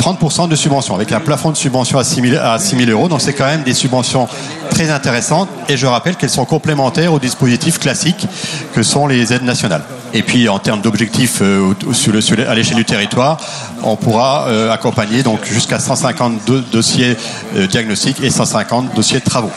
30% 0.00 0.48
de 0.48 0.56
subventions, 0.56 0.96
avec 0.96 1.12
un 1.12 1.20
plafond 1.20 1.52
de 1.52 1.56
subvention 1.56 1.96
à 1.96 2.02
6 2.02 2.28
000, 2.28 2.42
à 2.42 2.58
6 2.58 2.90
euros. 2.90 3.06
Donc 3.06 3.20
c'est 3.20 3.34
quand 3.34 3.46
même 3.46 3.62
des 3.62 3.72
subventions 3.72 4.26
très 4.68 4.90
intéressantes, 4.90 5.48
et 5.68 5.76
je 5.76 5.86
rappelle 5.86 6.16
qu'elles 6.16 6.28
sont 6.28 6.44
complémentaires 6.44 7.12
aux 7.12 7.20
dispositifs 7.20 7.78
classiques 7.78 8.26
que 8.74 8.82
sont 8.82 9.06
les 9.06 9.32
aides 9.32 9.44
nationales. 9.44 9.84
Et 10.12 10.22
puis 10.22 10.48
en 10.48 10.58
termes 10.58 10.80
d'objectifs 10.80 11.38
euh, 11.40 11.72
à 12.48 12.54
l'échelle 12.56 12.76
du 12.76 12.84
territoire, 12.84 13.38
on 13.84 13.94
pourra 13.94 14.48
euh, 14.48 14.72
accompagner 14.72 15.22
donc 15.22 15.44
jusqu'à 15.44 15.78
150 15.78 16.40
dossiers 16.72 17.16
euh, 17.54 17.68
diagnostiques 17.68 18.20
et 18.24 18.30
150 18.30 18.92
dossiers 18.94 19.20
de 19.20 19.24
travaux. 19.24 19.52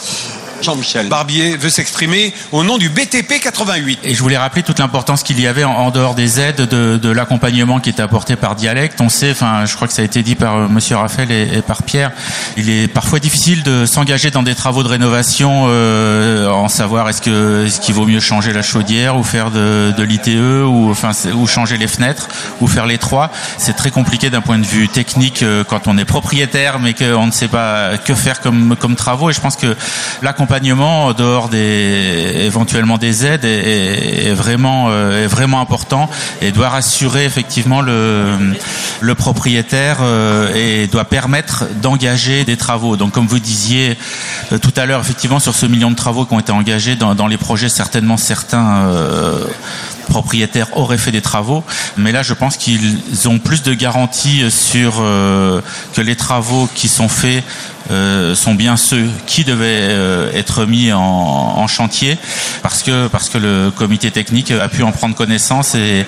Jean-Michel 0.62 1.08
Barbier 1.08 1.58
veut 1.58 1.70
s'exprimer 1.70 2.34
au 2.52 2.64
nom 2.64 2.78
du 2.78 2.90
BTP 2.90 3.40
88. 3.42 4.00
Et 4.04 4.16
je 4.16 4.22
voulais 4.22 4.38
rappeler 4.38 4.64
toute 4.64 4.80
l'importance 4.80 5.24
qu'il 5.24 5.40
y 5.40 5.48
avait 5.48 5.64
en, 5.64 5.92
dehors 5.92 6.16
des 6.16 6.40
aides 6.40 6.62
de, 6.62 7.10
l'accompagnement 7.10 7.80
qui 7.80 7.90
était 7.90 8.02
apporté 8.02 8.36
par 8.36 8.56
Dialecte. 8.56 9.00
On 9.02 9.10
sait, 9.10 9.32
enfin, 9.32 9.66
je 9.66 9.76
crois 9.76 9.88
que 9.88 9.94
ça 9.94 10.02
a 10.02 10.06
été 10.06 10.24
dit 10.24 10.36
par 10.36 10.56
euh, 10.56 10.68
Monsieur 10.68 10.98
Raphaël 10.98 11.32
et, 11.32 11.62
par 11.62 11.84
Pierre, 11.84 12.12
il 12.58 12.70
est 12.70 12.88
parfois 12.88 13.20
difficile 13.20 13.64
de 13.64 13.86
s'engager 13.86 14.30
dans 14.30 14.44
des 14.44 14.56
travaux 14.56 14.84
de 14.84 14.88
rénovation 14.88 15.66
euh, 15.68 16.48
en 16.50 16.68
savoir 16.68 17.10
est-ce 17.10 17.22
que 17.22 17.66
est-ce 17.66 17.80
qu'il 17.80 17.96
vaut 17.96 18.06
mieux 18.06 18.20
changer 18.20 18.54
la 18.54 18.62
chaudière 18.62 19.18
ou 19.18 19.24
faire 19.24 19.52
de, 19.52 19.94
de 19.96 20.04
l'ITE 20.04 20.38
ou 20.66 20.90
enfin 20.92 21.12
ou 21.34 21.48
changer 21.48 21.78
les 21.78 21.88
fenêtres 21.88 22.28
ou 22.62 22.68
faire 22.68 22.86
les 22.86 22.98
trois. 22.98 23.32
C'est 23.58 23.76
très 23.76 23.92
compliqué 23.92 24.30
d'un 24.30 24.42
point 24.42 24.60
de 24.60 24.66
vue 24.66 24.90
technique 24.90 25.44
euh, 25.44 25.64
quand 25.64 25.88
on 25.88 25.98
est 25.98 26.06
propriétaire 26.06 26.80
mais 26.80 26.94
qu'on 26.94 27.28
ne 27.28 27.32
sait 27.32 27.48
pas 27.48 27.98
que 27.98 28.14
faire 28.14 28.42
comme 28.42 28.76
comme 28.76 28.96
travaux. 28.96 29.30
Et 29.30 29.34
je 29.34 29.42
pense 29.42 29.56
que 29.56 29.76
l'accompagnement 30.22 30.47
l'accompagnement 30.48 31.08
en 31.08 31.14
dehors 31.14 31.50
des 31.50 32.46
éventuellement 32.46 32.98
des 32.98 33.26
aides 33.26 33.44
est, 33.44 34.34
vraiment 34.34 34.88
euh, 34.90 35.26
est 35.26 35.28
vraiment 35.28 35.60
important 35.60 36.10
et 36.42 36.52
doit 36.52 36.70
rassurer 36.70 37.26
effectivement 37.26 37.82
le 37.82 38.56
le 39.02 39.16
propriétaire 39.16 39.98
euh, 40.02 40.54
et 40.56 40.88
doit 40.88 41.04
permettre 41.04 41.66
d'engager 41.82 42.46
des 42.46 42.56
travaux. 42.56 42.96
Donc 42.96 43.12
comme 43.12 43.28
vous 43.28 43.40
disiez 43.40 43.98
euh, 44.54 44.58
tout 44.58 44.72
à 44.78 44.86
l'heure 44.86 45.02
effectivement 45.02 45.40
sur 45.40 45.54
ce 45.54 45.66
million 45.66 45.92
de 45.92 45.98
travaux 45.98 46.26
qui 46.26 46.34
ont 46.34 46.40
été 46.40 46.54
engagés 46.54 46.96
dans, 46.96 47.28
les 47.28 47.38
projets 47.38 47.68
certainement 47.68 48.16
certains 48.16 48.90
propriétaires 50.08 50.78
auraient 50.78 50.98
fait 50.98 51.12
des 51.12 51.22
travaux, 51.22 51.64
mais 51.98 52.14
là 52.14 52.24
je 52.24 52.34
pense 52.34 52.56
qu'ils 52.56 53.28
ont 53.28 53.40
plus 53.40 53.64
de 53.64 53.74
garanties 53.74 54.50
sur 54.50 55.04
que 55.94 56.02
les 56.02 56.16
travaux 56.16 56.70
qui 56.74 56.88
sont 56.88 57.10
faits 57.10 57.44
euh, 57.90 58.36
sont 58.36 58.54
bien 58.54 58.76
ceux 58.76 59.08
qui 59.26 59.46
devaient 59.46 59.66
euh, 59.66 60.32
être 60.34 60.66
mis 60.66 60.92
en, 60.92 61.66
chantier 61.68 62.18
parce 62.64 62.82
que 62.82 63.08
parce 63.08 63.28
que 63.28 63.38
le 63.38 63.72
comité 63.76 64.10
technique 64.10 64.52
a 64.52 64.70
pu 64.70 64.84
en 64.84 64.94
prendre 64.94 65.16
connaissance 65.16 65.76
et, 65.76 66.06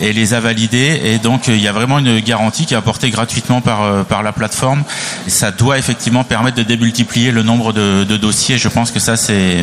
les 0.00 0.34
a 0.34 0.40
validés. 0.40 1.00
Et 1.04 1.18
donc 1.18 1.48
il 1.48 1.60
y 1.60 1.68
a 1.68 1.72
vraiment 1.72 1.98
une 1.98 2.20
garantie 2.20 2.64
qui 2.64 2.72
est 2.72 2.76
apportée 2.78 3.10
gratuitement 3.10 3.60
par 3.60 4.04
par 4.06 4.22
la 4.22 4.32
plateforme. 4.32 4.84
Et 5.26 5.30
ça 5.30 5.50
doit 5.50 5.78
effectivement 5.78 6.24
permettre 6.24 6.56
de 6.56 6.62
démultiplier 6.62 7.30
le 7.30 7.42
nombre 7.42 7.74
de, 7.74 8.04
de 8.04 8.16
dossiers. 8.16 8.56
Je 8.56 8.68
pense 8.68 8.90
que 8.90 9.00
ça 9.00 9.16
c'est 9.16 9.62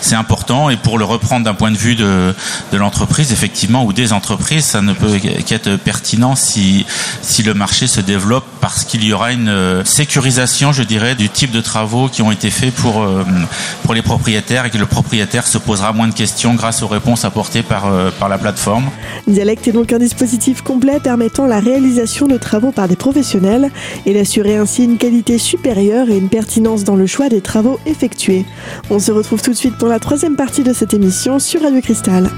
c'est 0.00 0.14
important. 0.14 0.70
Et 0.70 0.76
pour 0.76 0.96
le 0.96 1.04
reprendre 1.04 1.44
d'un 1.44 1.54
point 1.54 1.72
de 1.72 1.76
vue 1.76 1.96
de, 1.96 2.34
de 2.72 2.76
l'entreprise 2.76 3.32
effectivement 3.32 3.84
ou 3.84 3.92
des 3.92 4.12
entreprises 4.12 4.64
ça 4.64 4.80
ne 4.80 4.92
peut 4.92 5.18
qu'être 5.18 5.76
pertinent 5.76 6.36
si 6.36 6.86
si 7.20 7.42
le 7.42 7.54
marché 7.54 7.88
se 7.88 8.00
développe 8.00 8.46
parce 8.60 8.84
qu'il 8.84 9.04
y 9.04 9.12
aura 9.12 9.32
une 9.32 9.82
sécurisation 9.84 10.72
je 10.72 10.82
dirais 10.82 11.03
du 11.12 11.28
type 11.28 11.50
de 11.50 11.60
travaux 11.60 12.08
qui 12.08 12.22
ont 12.22 12.30
été 12.30 12.50
faits 12.50 12.74
pour, 12.74 13.02
euh, 13.02 13.22
pour 13.82 13.92
les 13.92 14.00
propriétaires 14.00 14.64
et 14.64 14.70
que 14.70 14.78
le 14.78 14.86
propriétaire 14.86 15.46
se 15.46 15.58
posera 15.58 15.92
moins 15.92 16.08
de 16.08 16.14
questions 16.14 16.54
grâce 16.54 16.82
aux 16.82 16.86
réponses 16.86 17.26
apportées 17.26 17.62
par, 17.62 17.86
euh, 17.86 18.10
par 18.18 18.30
la 18.30 18.38
plateforme. 18.38 18.84
Dialect 19.26 19.68
est 19.68 19.72
donc 19.72 19.92
un 19.92 19.98
dispositif 19.98 20.62
complet 20.62 21.00
permettant 21.00 21.44
la 21.46 21.60
réalisation 21.60 22.26
de 22.26 22.38
travaux 22.38 22.72
par 22.72 22.88
des 22.88 22.96
professionnels 22.96 23.70
et 24.06 24.14
d'assurer 24.14 24.56
ainsi 24.56 24.84
une 24.84 24.96
qualité 24.96 25.36
supérieure 25.36 26.08
et 26.08 26.16
une 26.16 26.30
pertinence 26.30 26.84
dans 26.84 26.96
le 26.96 27.06
choix 27.06 27.28
des 27.28 27.42
travaux 27.42 27.78
effectués. 27.84 28.46
On 28.88 28.98
se 28.98 29.12
retrouve 29.12 29.42
tout 29.42 29.50
de 29.50 29.56
suite 29.56 29.76
pour 29.76 29.88
la 29.88 29.98
troisième 29.98 30.36
partie 30.36 30.62
de 30.62 30.72
cette 30.72 30.94
émission 30.94 31.38
sur 31.38 31.60
Radio 31.62 31.80
Cristal. 31.82 32.30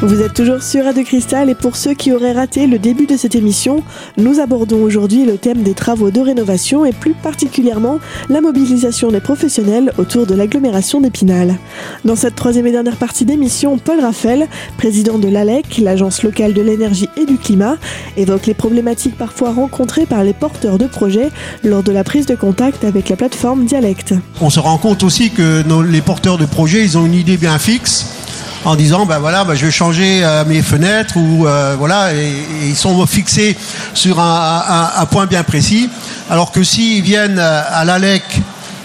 Vous 0.00 0.22
êtes 0.22 0.34
toujours 0.34 0.62
sur 0.62 0.84
Radio 0.84 1.02
Cristal 1.02 1.50
et 1.50 1.56
pour 1.56 1.74
ceux 1.74 1.92
qui 1.92 2.12
auraient 2.12 2.32
raté 2.32 2.68
le 2.68 2.78
début 2.78 3.06
de 3.06 3.16
cette 3.16 3.34
émission, 3.34 3.82
nous 4.16 4.38
abordons 4.38 4.80
aujourd'hui 4.84 5.24
le 5.24 5.38
thème 5.38 5.64
des 5.64 5.74
travaux 5.74 6.12
de 6.12 6.20
rénovation 6.20 6.84
et 6.84 6.92
plus 6.92 7.14
particulièrement 7.14 7.98
la 8.28 8.40
mobilisation 8.40 9.10
des 9.10 9.18
professionnels 9.18 9.92
autour 9.98 10.24
de 10.24 10.36
l'agglomération 10.36 11.00
d'Épinal. 11.00 11.56
Dans 12.04 12.14
cette 12.14 12.36
troisième 12.36 12.68
et 12.68 12.70
dernière 12.70 12.94
partie 12.94 13.24
d'émission, 13.24 13.76
Paul 13.76 13.98
Raphaël, 13.98 14.46
président 14.76 15.18
de 15.18 15.26
l'ALEC, 15.26 15.78
l'Agence 15.78 16.22
locale 16.22 16.54
de 16.54 16.62
l'énergie 16.62 17.08
et 17.16 17.26
du 17.26 17.36
climat, 17.36 17.76
évoque 18.16 18.46
les 18.46 18.54
problématiques 18.54 19.18
parfois 19.18 19.50
rencontrées 19.50 20.06
par 20.06 20.22
les 20.22 20.32
porteurs 20.32 20.78
de 20.78 20.86
projets 20.86 21.30
lors 21.64 21.82
de 21.82 21.90
la 21.90 22.04
prise 22.04 22.26
de 22.26 22.36
contact 22.36 22.84
avec 22.84 23.08
la 23.08 23.16
plateforme 23.16 23.64
Dialecte. 23.64 24.14
On 24.40 24.48
se 24.48 24.60
rend 24.60 24.78
compte 24.78 25.02
aussi 25.02 25.30
que 25.32 25.64
les 25.90 26.02
porteurs 26.02 26.38
de 26.38 26.46
projets, 26.46 26.84
ils 26.84 26.96
ont 26.96 27.04
une 27.04 27.14
idée 27.14 27.36
bien 27.36 27.58
fixe 27.58 28.17
en 28.64 28.74
disant 28.74 29.06
ben 29.06 29.18
voilà 29.18 29.44
ben 29.44 29.54
je 29.54 29.66
vais 29.66 29.70
changer 29.70 30.20
euh, 30.22 30.44
mes 30.44 30.62
fenêtres 30.62 31.16
ou 31.16 31.46
euh, 31.46 31.76
voilà 31.78 32.14
et, 32.14 32.32
ils 32.64 32.76
sont 32.76 33.06
fixés 33.06 33.56
sur 33.94 34.20
un, 34.20 34.90
un, 34.96 35.06
point 35.06 35.26
bien 35.26 35.42
précis. 35.44 35.88
Alors 36.30 36.52
que 36.52 36.62
s'ils 36.62 37.02
viennent 37.02 37.38
euh, 37.38 37.62
à 37.68 37.84
l'ALEC 37.84 38.22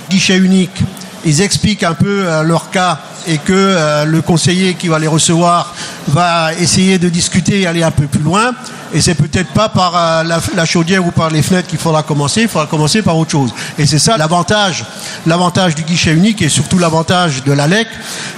guichet 0.09 0.37
unique 0.37 0.83
ils 1.25 1.41
expliquent 1.41 1.83
un 1.83 1.93
peu 1.93 2.25
leur 2.43 2.69
cas 2.69 2.99
et 3.27 3.37
que 3.37 4.03
le 4.03 4.21
conseiller 4.21 4.73
qui 4.73 4.89
va 4.89 4.99
les 4.99 5.07
recevoir 5.07 5.73
va 6.07 6.53
essayer 6.53 6.97
de 6.97 7.09
discuter 7.09 7.61
et 7.61 7.67
aller 7.67 7.83
un 7.83 7.91
peu 7.91 8.07
plus 8.07 8.21
loin. 8.21 8.51
Et 8.93 9.01
c'est 9.01 9.15
peut-être 9.15 9.51
pas 9.53 9.69
par 9.69 9.95
euh, 9.95 10.39
la, 10.55 10.65
chaudière 10.65 11.05
ou 11.05 11.11
par 11.11 11.29
les 11.29 11.41
fenêtres 11.41 11.67
qu'il 11.67 11.79
faudra 11.79 12.03
commencer, 12.03 12.43
il 12.43 12.47
faudra 12.47 12.67
commencer 12.67 13.01
par 13.01 13.17
autre 13.17 13.31
chose. 13.31 13.53
Et 13.77 13.85
c'est 13.85 13.99
ça 13.99 14.17
l'avantage, 14.17 14.85
l'avantage 15.25 15.73
du 15.75 15.83
guichet 15.83 16.13
unique 16.13 16.41
et 16.41 16.49
surtout 16.49 16.77
l'avantage 16.77 17.43
de 17.43 17.51
l'ALEC, 17.51 17.87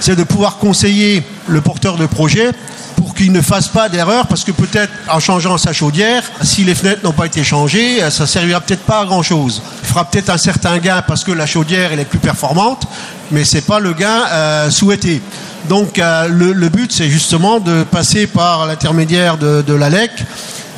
c'est 0.00 0.16
de 0.16 0.22
pouvoir 0.22 0.56
conseiller 0.56 1.22
le 1.46 1.60
porteur 1.60 1.96
de 1.96 2.06
projet 2.06 2.52
pour 2.96 3.14
qu'il 3.14 3.30
ne 3.32 3.42
fasse 3.42 3.68
pas 3.68 3.90
d'erreur, 3.90 4.26
parce 4.26 4.42
que 4.42 4.52
peut-être 4.52 4.92
en 5.08 5.20
changeant 5.20 5.58
sa 5.58 5.74
chaudière, 5.74 6.22
si 6.42 6.64
les 6.64 6.74
fenêtres 6.74 7.02
n'ont 7.04 7.12
pas 7.12 7.26
été 7.26 7.44
changées, 7.44 8.00
ça 8.10 8.26
servira 8.26 8.60
peut-être 8.60 8.84
pas 8.84 9.00
à 9.00 9.04
grand 9.04 9.22
chose. 9.22 9.62
Il 9.75 9.75
fera 9.96 10.10
peut-être 10.10 10.28
un 10.28 10.36
certain 10.36 10.76
gain 10.76 11.00
parce 11.00 11.24
que 11.24 11.32
la 11.32 11.46
chaudière 11.46 11.98
est 11.98 12.04
plus 12.04 12.18
performante, 12.18 12.86
mais 13.30 13.46
c'est 13.46 13.62
pas 13.62 13.80
le 13.80 13.94
gain 13.94 14.24
euh, 14.30 14.70
souhaité. 14.70 15.22
Donc 15.70 15.98
euh, 15.98 16.28
le, 16.28 16.68
but 16.68 16.92
c'est 16.92 17.08
justement 17.08 17.60
de 17.60 17.82
passer 17.82 18.26
par 18.26 18.66
l'intermédiaire 18.66 19.38
de, 19.38 19.72
l'ALEC. 19.72 20.10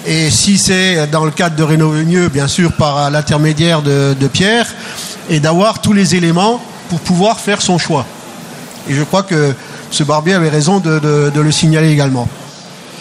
Et 0.06 0.30
si 0.30 0.56
c'est 0.56 1.08
dans 1.08 1.24
le 1.24 1.32
cadre 1.32 1.56
de 1.56 1.64
rénover 1.64 2.04
mieux, 2.04 2.28
bien 2.28 2.46
sûr 2.46 2.72
par 2.74 3.10
l'intermédiaire 3.10 3.82
de, 3.82 4.28
Pierre, 4.32 4.66
et 5.28 5.40
d'avoir 5.40 5.80
tous 5.80 5.92
les 5.92 6.14
éléments 6.14 6.62
pour 6.88 7.00
pouvoir 7.00 7.40
faire 7.40 7.60
son 7.60 7.76
choix. 7.76 8.06
Et 8.88 8.94
je 8.94 9.02
crois 9.02 9.24
que 9.24 9.52
ce 9.90 10.04
Barbier 10.04 10.34
avait 10.34 10.48
raison 10.48 10.78
de 10.78 11.40
le 11.40 11.50
signaler 11.50 11.90
également. 11.90 12.28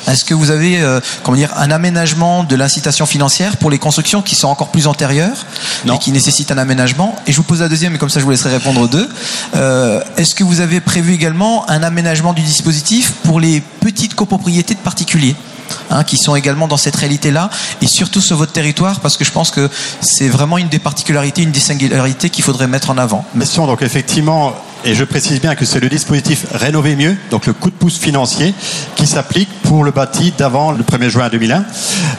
Est-ce 0.08 0.26
que 0.26 0.34
vous 0.34 0.52
avez 0.52 0.82
euh, 0.82 1.00
comment 1.24 1.38
dire, 1.38 1.54
un 1.58 1.72
aménagement 1.72 2.44
de 2.44 2.56
l'incitation 2.56 3.06
financière 3.06 3.58
pour 3.58 3.70
les 3.70 3.80
constructions 3.80 4.22
qui 4.22 4.36
sont 4.36 4.48
encore 4.48 4.70
plus 4.70 4.88
antérieures 4.88 5.46
non. 5.86 5.96
et 5.96 6.00
qui 6.00 6.12
nécessitent 6.12 6.52
un 6.52 6.58
aménagement? 6.58 7.16
Et 7.28 7.32
je 7.32 7.38
vous 7.38 7.44
pose 7.44 7.62
la 7.62 7.70
deuxième, 7.70 7.96
et 7.96 7.98
comme 7.98 8.10
ça 8.10 8.20
je 8.20 8.26
vous 8.26 8.32
laisserai 8.32 8.52
répondre 8.52 8.82
aux 8.82 8.88
deux. 8.88 9.10
Euh, 9.56 10.02
Est-ce 10.18 10.36
que 10.36 10.44
vous 10.44 10.62
avez 10.62 10.80
prévu 10.80 11.14
également 11.14 11.70
un 11.70 11.84
aménagement 11.84 12.34
du 12.34 12.42
dispositif 12.42 13.14
pour 13.24 13.40
les 13.40 13.62
petites 13.62 14.16
copropriétés 14.16 14.76
de 14.76 14.80
particuliers 14.80 15.36
Hein, 15.90 16.04
qui 16.04 16.18
sont 16.18 16.36
également 16.36 16.68
dans 16.68 16.78
cette 16.78 16.96
réalité-là, 16.96 17.50
et 17.82 17.88
surtout 17.88 18.22
sur 18.22 18.36
votre 18.36 18.52
territoire, 18.52 19.00
parce 19.00 19.16
que 19.16 19.24
je 19.24 19.32
pense 19.32 19.52
que 19.52 19.70
c'est 20.02 20.28
vraiment 20.28 20.58
une 20.58 20.68
des 20.68 20.80
particularités, 20.80 21.44
une 21.44 21.52
des 21.52 21.60
singularités 21.60 22.30
qu'il 22.30 22.44
faudrait 22.44 22.68
mettre 22.68 22.90
en 22.90 22.98
avant? 22.98 23.26
Question, 23.38 23.68
donc 23.68 23.82
effectivement, 23.82 24.54
et 24.86 24.96
je 24.96 25.04
précise 25.04 25.42
bien 25.42 25.56
que 25.56 25.66
c'est 25.66 25.80
le 25.80 25.90
dispositif 25.90 26.46
Rénover 26.54 26.96
mieux, 26.96 27.16
donc 27.30 27.46
le 27.46 27.54
coup 27.54 27.70
de 27.70 27.76
pouce 27.76 27.98
financier, 27.98 28.54
qui 28.96 29.08
s'applique 29.08 29.50
pour 29.64 29.84
le 29.84 29.92
bâti 29.92 30.34
d'avant 30.38 30.72
le 30.72 30.84
1er 30.84 31.10
juin 31.10 31.30
2001. 31.30 31.60
Et 31.60 31.64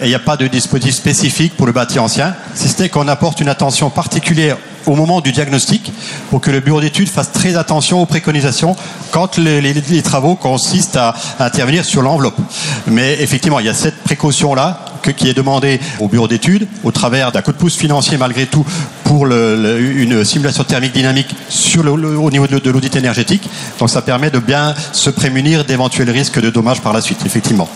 il 0.03 0.09
n'y 0.09 0.15
a 0.15 0.19
pas 0.19 0.37
de 0.37 0.47
dispositif 0.47 0.95
spécifique 0.95 1.57
pour 1.57 1.67
le 1.67 1.73
bâti 1.73 1.99
ancien, 1.99 2.35
si 2.55 2.69
ce 2.69 2.83
n'est 2.83 2.88
qu'on 2.88 3.09
apporte 3.09 3.41
une 3.41 3.49
attention 3.49 3.91
particulière 3.91 4.57
au 4.87 4.95
moment 4.95 5.21
du 5.21 5.33
diagnostic 5.33 5.93
pour 6.31 6.41
que 6.41 6.50
le 6.50 6.61
bureau 6.61 6.81
d'études 6.81 7.09
fasse 7.09 7.33
très 7.33 7.57
attention 7.57 8.00
aux 8.00 8.07
préconisations 8.07 8.75
quand 9.11 9.38
les, 9.38 10.03
travaux 10.03 10.35
consistent 10.35 10.97
à, 10.97 11.15
à 11.38 11.47
intervenir 11.47 11.85
sur 11.85 12.03
l'enveloppe. 12.03 12.38
Mais 12.87 13.17
effectivement, 13.21 13.61
il 13.61 13.67
y 13.67 13.71
a 13.71 13.75
cette 13.75 14.03
précaution-là 14.03 14.85
que, 15.02 15.11
qui 15.11 15.28
est 15.28 15.35
demandée 15.35 15.81
au 16.00 16.09
bureau 16.09 16.28
d'études 16.28 16.67
au 16.85 16.93
travers 16.93 17.33
d'un 17.33 17.43
coup 17.43 17.52
de 17.52 17.57
pouce 17.57 17.76
financier 17.76 18.17
malgré 18.17 18.47
tout 18.47 18.64
pour 19.05 19.26
le, 19.26 19.57
le, 19.57 19.81
une 19.81 20.25
simulation 20.25 20.64
thermique 20.64 20.93
dynamique 20.93 21.35
sur 21.49 21.83
le, 21.83 21.90
au 21.93 22.31
niveau 22.31 22.47
de, 22.47 22.59
de 22.59 22.71
l'audit 22.71 22.95
énergétique. 22.97 23.49
Donc 23.78 23.90
ça 23.90 24.02
permet 24.02 24.31
de 24.31 24.38
bien 24.38 24.75
se 24.93 25.11
prémunir 25.11 25.64
d'éventuels 25.64 26.11
risques 26.11 26.40
de 26.40 26.50
dommages 26.50 26.81
par 26.81 26.93
la 26.93 27.00
suite, 27.00 27.21
effectivement. 27.25 27.69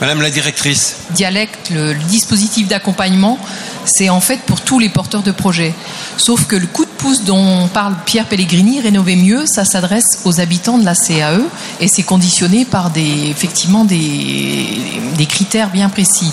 Madame 0.00 0.20
la 0.20 0.30
directrice. 0.30 0.96
Dialecte, 1.10 1.70
le, 1.70 1.92
le 1.92 2.04
dispositif 2.04 2.68
d'accompagnement, 2.68 3.38
c'est 3.84 4.08
en 4.08 4.20
fait 4.20 4.40
pour 4.40 4.60
tous 4.60 4.78
les 4.78 4.88
porteurs 4.88 5.22
de 5.22 5.32
projets. 5.32 5.74
Sauf 6.16 6.46
que 6.46 6.56
le 6.56 6.66
de 6.66 6.83
dont 7.12 7.68
parle 7.68 7.94
Pierre 8.06 8.26
Pellegrini, 8.26 8.80
rénover 8.80 9.14
mieux, 9.14 9.44
ça 9.46 9.64
s'adresse 9.64 10.20
aux 10.24 10.40
habitants 10.40 10.78
de 10.78 10.84
la 10.84 10.94
CAE 10.94 11.42
et 11.80 11.86
c'est 11.86 12.02
conditionné 12.02 12.64
par 12.64 12.90
des, 12.90 13.28
effectivement 13.28 13.84
des, 13.84 15.26
critères 15.28 15.70
bien 15.70 15.88
précis. 15.88 16.32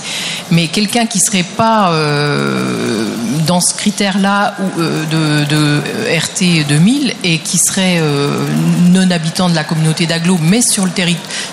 Mais 0.50 0.68
quelqu'un 0.68 1.06
qui 1.06 1.20
serait 1.20 1.44
pas 1.44 1.92
euh, 1.92 3.06
dans 3.46 3.60
ce 3.60 3.74
critère-là 3.74 4.56
euh, 4.78 5.06
de, 5.06 5.46
de, 5.46 5.82
RT 6.18 6.68
2000 6.68 7.14
et 7.24 7.40
qui 7.40 7.58
serait 7.58 8.00
euh, 8.00 8.46
non 8.92 9.10
habitant 9.12 9.50
de 9.50 9.56
la 9.56 9.64
communauté 9.64 10.06
d'agglo, 10.06 10.38
mais 10.42 10.62
sur 10.62 10.86
le, 10.86 10.92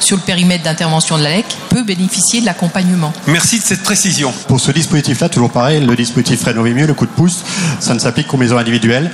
sur 0.01 0.17
le 0.17 0.23
périmètre 0.23 0.65
d'intervention 0.65 1.19
de 1.19 1.23
la 1.23 1.37
LEC, 1.37 1.47
peut 1.69 1.83
bénéficier 1.83 2.41
de 2.41 2.47
l'accompagnement. 2.47 3.13
Merci 3.27 3.59
de 3.59 3.65
cette 3.65 3.83
précision. 3.83 4.33
Pour 4.49 4.61
ce 4.61 4.73
dispositif-là, 4.73 5.29
toujours 5.29 5.51
pareil, 5.51 5.81
le 5.81 5.97
dispositif 5.97 6.43
Rénover 6.45 6.73
mieux, 6.73 6.87
le 6.87 6.95
coup 6.95 7.07
de 7.07 7.11
pouce, 7.11 7.45
ça 7.81 7.95
ne 7.95 7.99
s'applique 7.99 8.29
qu'aux 8.29 8.37
maisons 8.37 8.59
individuelles. 8.59 9.11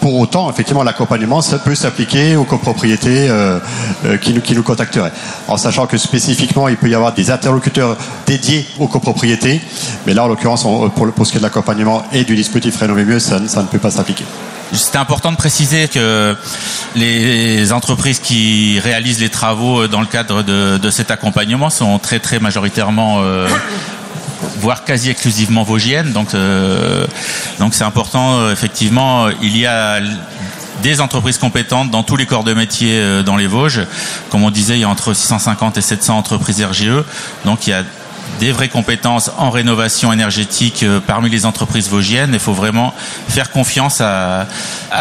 Pour 0.00 0.16
autant, 0.18 0.50
effectivement, 0.50 0.82
l'accompagnement, 0.82 1.40
ça 1.40 1.58
peut 1.58 1.74
s'appliquer 1.74 2.36
aux 2.36 2.44
copropriétés 2.44 3.28
euh, 3.28 3.58
euh, 4.04 4.16
qui, 4.16 4.32
nous, 4.32 4.40
qui 4.40 4.54
nous 4.54 4.62
contacteraient. 4.62 5.12
En 5.48 5.56
sachant 5.56 5.86
que 5.86 5.98
spécifiquement, 5.98 6.68
il 6.68 6.76
peut 6.76 6.88
y 6.88 6.94
avoir 6.94 7.14
des 7.14 7.30
interlocuteurs 7.30 7.96
dédiés 8.26 8.66
aux 8.78 8.86
copropriétés. 8.86 9.60
Mais 10.06 10.14
là, 10.14 10.24
en 10.24 10.28
l'occurrence, 10.28 10.62
pour, 10.62 11.12
pour 11.12 11.26
ce 11.26 11.32
qui 11.32 11.38
est 11.38 11.40
de 11.40 11.44
l'accompagnement 11.44 12.02
et 12.12 12.24
du 12.24 12.36
dispositif 12.36 12.76
Rénover 12.78 13.04
mieux, 13.04 13.18
ça, 13.18 13.40
ça 13.48 13.62
ne 13.62 13.68
peut 13.68 13.78
pas 13.78 13.90
s'appliquer. 13.90 14.24
c'était 14.72 14.98
important 14.98 15.32
de 15.32 15.36
préciser 15.36 15.88
que 15.88 16.36
les 16.96 17.72
entreprises 17.72 18.18
qui 18.18 18.80
réalisent 18.80 19.20
les 19.20 19.30
travaux 19.30 19.86
dans 19.86 20.00
le 20.00 20.06
cadre 20.06 20.42
de, 20.42 20.78
de 20.78 20.90
cet 20.90 21.10
accompagnement 21.10 21.70
sont 21.70 21.98
très 21.98 22.18
très 22.20 22.38
majoritairement 22.38 23.20
euh, 23.20 23.48
voire 24.58 24.84
quasi 24.84 25.10
exclusivement 25.10 25.62
vosgiennes. 25.62 26.12
Donc, 26.12 26.34
euh, 26.34 27.06
donc 27.58 27.74
c'est 27.74 27.84
important. 27.84 28.38
euh, 28.40 28.52
effectivement, 28.52 29.28
il 29.42 29.56
y 29.56 29.66
a 29.66 30.00
des 30.82 31.00
entreprises 31.00 31.38
compétentes 31.38 31.90
dans 31.90 32.02
tous 32.02 32.16
les 32.16 32.26
corps 32.26 32.44
de 32.44 32.54
métier 32.54 32.98
euh, 33.00 33.22
dans 33.22 33.36
les 33.36 33.46
Vosges. 33.46 33.80
Comme 34.30 34.44
on 34.44 34.50
disait, 34.50 34.76
il 34.76 34.80
y 34.80 34.84
a 34.84 34.88
entre 34.88 35.12
650 35.12 35.76
et 35.76 35.80
700 35.80 36.16
entreprises 36.16 36.62
RGE. 36.62 37.02
Donc, 37.44 37.66
il 37.66 37.70
y 37.70 37.72
a 37.72 37.82
des 38.40 38.52
vraies 38.52 38.68
compétences 38.68 39.30
en 39.38 39.50
rénovation 39.50 40.12
énergétique 40.12 40.82
euh, 40.82 41.00
parmi 41.04 41.30
les 41.30 41.46
entreprises 41.46 41.88
vosgiennes. 41.88 42.30
Il 42.32 42.38
faut 42.38 42.52
vraiment 42.52 42.94
faire 43.28 43.50
confiance 43.50 44.00
à, 44.00 44.46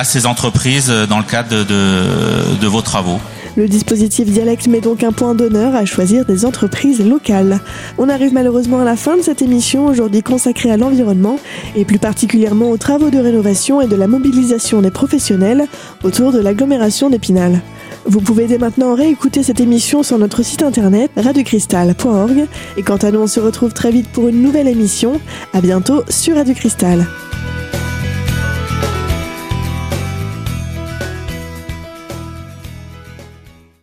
ces 0.03 0.25
entreprises 0.25 0.89
euh, 0.89 1.05
dans 1.05 1.17
le 1.17 1.24
cadre 1.24 1.63
de 1.63 2.67
vos 2.67 2.81
travaux. 2.81 3.19
Le 3.57 3.67
dispositif 3.67 4.29
Dialecte 4.29 4.67
met 4.67 4.81
donc 4.81 5.03
un 5.03 5.12
point 5.12 5.34
d'honneur 5.34 5.75
à 5.75 5.84
choisir 5.84 6.25
des 6.25 6.46
entreprises 6.46 7.03
locales. 7.03 7.60
On 7.98 8.07
arrive 8.07 8.31
malheureusement 8.31 8.81
à 8.81 8.84
la 8.84 8.96
fin 8.96 9.17
de 9.17 9.24
cette 9.24 9.41
émission 9.41 9.88
aujourd'hui 9.88 10.22
consacrée 10.22 10.69
à 10.69 10.77
l'environnement 10.77 11.39
et 11.75 11.84
plus 11.84 11.98
particulièrement 11.98 12.69
aux 12.69 12.77
travaux 12.77 13.10
de 13.10 13.17
rénovation 13.17 13.81
et 13.81 13.88
de 13.88 13.96
la 13.96 14.05
mobilisation 14.05 14.84
des 14.84 14.91
professionnels 14.91 15.65
autour 16.03 16.31
de 16.31 16.39
l'agglomération 16.39 17.10
d'Épinal. 17.10 17.62
Vous 18.09 18.21
pouvez 18.21 18.47
dès 18.47 18.57
maintenant 18.57 18.95
réécouter 18.95 19.43
cette 19.43 19.59
émission 19.59 20.01
sur 20.01 20.17
notre 20.17 20.41
site 20.41 20.63
internet 20.63 21.11
radiocristal.org 21.17 22.47
et 22.77 22.81
quant 22.81 22.95
à 22.95 23.11
nous 23.11 23.19
on 23.19 23.27
se 23.27 23.41
retrouve 23.41 23.73
très 23.73 23.91
vite 23.91 24.07
pour 24.07 24.29
une 24.29 24.41
nouvelle 24.41 24.69
émission. 24.69 25.19
À 25.53 25.59
bientôt 25.59 26.03
sur 26.07 26.35
Radio 26.35 26.53
Cristal. 26.53 27.05